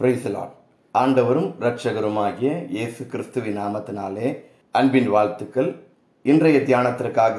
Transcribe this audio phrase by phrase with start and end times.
[0.00, 0.52] பிரைசலாட்
[0.94, 4.28] ஆண்டவரும் இரட்சகருமாகிய இயேசு கிறிஸ்துவின் நாமத்தினாலே
[4.70, 5.68] அன்பின் வாழ்த்துக்கள்.
[6.22, 7.36] இன்றைய தியானத்திற்காக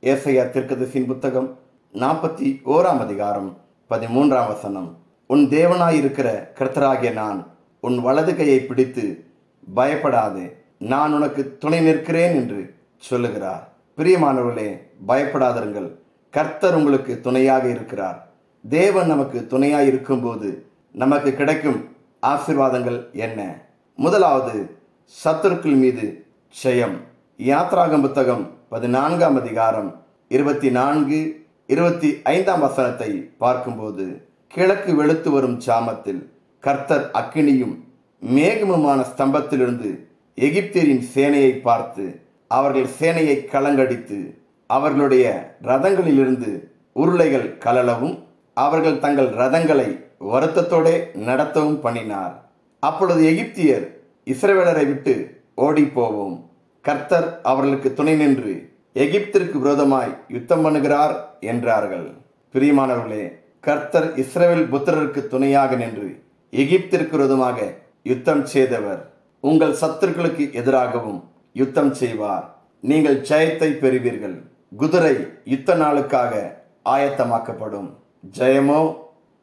[0.00, 1.58] ஏசையா திருக்கதசின் புத்தகம்
[1.94, 3.48] நாற்பத்தி ஓராம் அதிகாரம்
[3.90, 4.98] பதிமூன்றாம் வசனம்.
[5.26, 6.28] உன் தேவனாயிருக்கிற
[6.58, 7.46] கர்த்தராகிய நான்
[7.80, 9.24] உன் வலது கையை பிடித்து
[9.74, 10.46] பயப்படாதே.
[10.78, 13.64] நான் உனக்கு துணை நிற்கிறேன் என்று சொல்லுகிறார்.
[13.98, 14.68] பிரியமானவர்களே
[15.08, 15.88] பயப்படாதருங்கள்.
[16.30, 18.28] கர்த்தர் உங்களுக்கு துணையாக இருக்கிறார்.
[18.64, 21.80] தேவன் நமக்கு துணையாக இருக்கும்போது நமக்கு கிடைக்கும்
[22.22, 23.40] ஆசீர்வாதங்கள் என்ன?
[23.98, 24.56] முதலாவது
[25.14, 26.04] சத்துருக்கள் மீது
[26.54, 26.96] ஜெயம்.
[27.38, 29.88] யாத்ராகம் புத்தகம் பதினான்காம் அதிகாரம்
[30.30, 31.18] இருபத்தி நான்கு
[31.66, 33.08] இருபத்தி ஐந்தாம் வசனத்தை
[33.38, 34.06] பார்க்கும்போது
[34.50, 36.22] கிழக்கு வெளுத்து வரும் சாமத்தில்
[36.64, 37.74] கர்த்தர் அக்கினியும்
[38.22, 39.90] மேகமுமான ஸ்தம்பத்திலிருந்து
[40.38, 42.06] எகிப்தியரின் சேனையை பார்த்து
[42.50, 44.20] அவர்கள் சேனையை கலங்கடித்து
[44.70, 45.26] அவர்களுடைய
[45.62, 46.52] ரதங்களிலிருந்து
[46.92, 48.16] உருளைகள் கலலவும்
[48.56, 49.88] அவர்கள் தங்கள் ரதங்களை
[50.30, 50.94] வருத்தத்தோடே
[51.28, 52.34] நடத்தவும் பண்ணினார்.
[52.88, 53.86] அப்பொழுது எகிப்தியர்
[54.32, 55.14] இஸ்ரவேலரை விட்டு
[55.66, 56.36] ஓடி போவோம்
[56.84, 58.54] கர்த்தர் அவர்களுக்கு துணை நின்று
[59.04, 61.14] எகிப்திற்கு விரோதமாய் யுத்தம் பண்ணுகிறார்
[61.52, 62.06] என்றார்கள்.
[62.54, 63.24] பிரியமானவர்களே
[63.66, 66.08] கர்த்தர் இஸ்ரவேல் புத்திரருக்கு துணையாக நின்று
[66.52, 67.58] எகிப்திற்கு விரோதமாக
[68.10, 69.02] யுத்தம் செய்தவர்.
[69.44, 71.20] உங்கள் சத்துருக்களுக்கு எதிராகவும்
[71.60, 72.44] யுத்தம் செய்வார்.
[72.90, 74.36] நீங்கள் ஜெயத்தை பெறுவீர்கள்.
[74.80, 75.14] குதிரை
[75.52, 76.32] யுத்த நாளுக்காக
[76.94, 77.88] ஆயத்தமாக்கப்படும்.
[78.38, 78.80] ஜெயமோ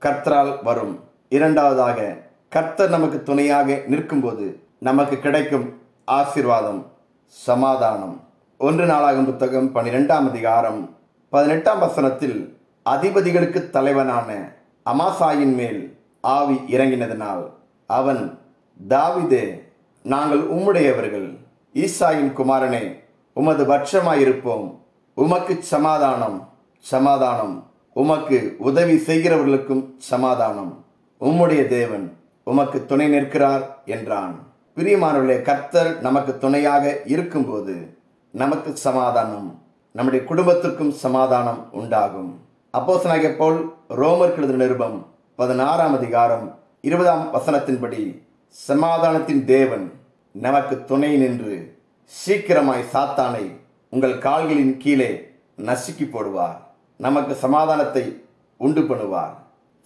[0.02, 1.00] கர்த்தரால் வரும்.
[1.30, 2.18] இரண்டாவதாக
[2.50, 6.86] கர்த்தர் நமக்கு துணையாக நிற்கும்போது நமக்கு கிடைக்கும் ஆசீர்வாதம்
[7.26, 8.24] சமாதானம்.
[8.58, 10.96] ஒன்று நாளாகும் புத்தகம் பன்னிரெண்டாம் அதிகாரம்
[11.30, 14.52] பதினெட்டாம் வசனத்தில் அதிபதிகளுக்கு தலைவனான
[14.86, 17.52] அமாசாயின் மேல் ஆவி இறங்கினதினால்
[17.86, 18.40] அவன்
[18.88, 19.62] தாவிதே
[20.04, 21.38] நாங்கள் உம்முடையவர்கள்.
[21.74, 23.00] ஈசாயின் குமாரனே
[23.34, 24.78] உமது பட்சமாயிருப்போம்.
[25.14, 27.69] உமக்கு சமாதானம் சமாதானம்.
[28.02, 30.74] உமக்கு உதவி செய்கிறவர்களுக்கும் சமாதானம்.
[31.28, 32.06] உம்முடைய தேவன்
[32.52, 33.64] உமக்கு துணை நிற்கிறார்
[33.96, 34.36] என்றான்.
[34.76, 36.84] பிரியமானவர்களே கர்த்தர் நமக்கு துணையாக
[37.14, 37.76] இருக்கும்போது
[38.34, 39.50] நமக்கு சமாதானம்
[39.96, 42.32] நம்முடைய குடும்பத்திற்கும் சமாதானம் உண்டாகும்.
[42.78, 43.60] அப்போசனாகிய போல்
[44.02, 44.98] ரோமர் நிருபம்
[45.36, 46.46] பதினாறாம் அதிகாரம்
[46.90, 48.04] இருபதாம் வசனத்தின்படி
[48.56, 49.86] சமாதானத்தின் தேவன்
[50.32, 51.58] நமக்கு துணை நின்று
[52.12, 53.46] சீக்கிரமாய் சாத்தானை
[53.94, 55.12] உங்கள் கால்களின் கீழே
[55.68, 56.60] நசுக்கி போடுவார்.
[57.00, 58.24] நமக்கு சமாதானத்தை
[58.58, 59.36] உண்டு பண்ணுவார்.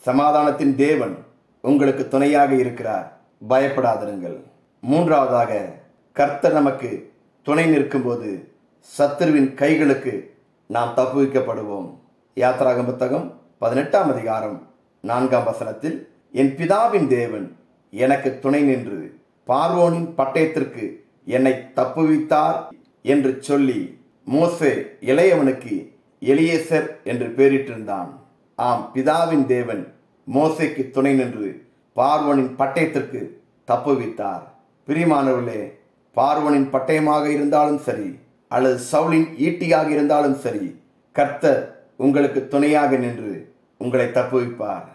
[0.05, 1.15] சமாதானத்தின் தேவன்
[1.61, 3.19] உங்களுக்கு துணையாக இருக்கிறார்.
[3.49, 4.39] பயப்படாதிருங்கள்.
[4.79, 5.73] மூன்றாவதாக
[6.11, 8.51] கர்த்தர் நமக்கு துணை நிற்கும்போது
[8.97, 10.33] சத்துருவின் கைகளுக்கு
[10.67, 11.89] நாம் தப்புவிக்கப்படுவோம்.
[12.35, 14.67] யாத்திராக புத்தகம் பதினெட்டாம் அதிகாரம்
[15.01, 17.57] நான்காம் வசனத்தில் என் பிதாவின் தேவன்
[17.89, 20.85] எனக்கு துணை நின்று பார்வோனின் பட்டயத்திற்கு
[21.25, 22.59] என்னை தப்புவித்தார்
[23.01, 25.92] என்று சொல்லி மோசே இளையவனுக்கு
[26.25, 28.11] எலியேசர் என்று பெயரிட்டிருந்தான்
[28.55, 29.87] ஆம் பிதாவின் தேவன்
[30.27, 31.61] மோசைக்கு துணை நின்று
[31.97, 34.43] பார்வனின் பட்டயத்திற்கு தப்புவித்தார்
[34.87, 35.71] பிரிமானவர்களே
[36.17, 40.79] பார்வனின் பட்டயமாக இருந்தாலும் சரி அல்லது சவுளின் ஈட்டியாக இருந்தாலும் சரி
[41.11, 44.87] கர்த்தர் உங்களுக்கு துணையாக நின்று உங்களை தப்புவிப்பார்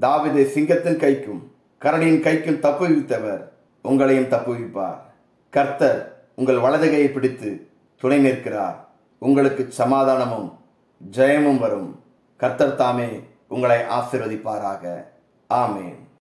[0.00, 1.42] தாவிதை சிங்கத்தின் கைக்கும்
[1.82, 3.50] கரடியின் கைக்கும் தப்புவித்தவர்
[3.82, 5.00] உங்களையும் தப்புவிப்பார்
[5.50, 6.00] கர்த்தர்
[6.34, 8.88] உங்கள் வலதுகையை பிடித்து துணை நிற்கிறார்.
[9.18, 10.59] உங்களுக்கு சமாதானமும்
[11.08, 12.02] ஜெயமும் வரும்.
[12.36, 15.04] கர்த்தர் தாமே உங்களை ஆசிர்வதிப்பாராக.
[15.54, 16.09] ஆமேன்.